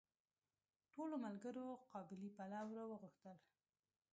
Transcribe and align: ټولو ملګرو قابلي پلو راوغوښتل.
ټولو 0.93 1.15
ملګرو 1.25 1.67
قابلي 1.91 2.29
پلو 2.37 2.69
راوغوښتل. 2.77 3.37